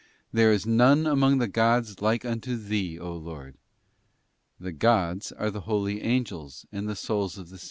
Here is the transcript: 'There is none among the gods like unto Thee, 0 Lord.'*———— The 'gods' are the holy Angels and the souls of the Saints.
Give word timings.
'There 0.33 0.51
is 0.51 0.65
none 0.65 1.05
among 1.05 1.37
the 1.37 1.47
gods 1.47 2.01
like 2.01 2.25
unto 2.25 2.57
Thee, 2.57 2.95
0 2.95 3.17
Lord.'*———— 3.17 3.59
The 4.59 4.71
'gods' 4.71 5.31
are 5.33 5.51
the 5.51 5.61
holy 5.61 6.01
Angels 6.01 6.65
and 6.71 6.89
the 6.89 6.95
souls 6.95 7.37
of 7.37 7.49
the 7.49 7.59
Saints. 7.59 7.59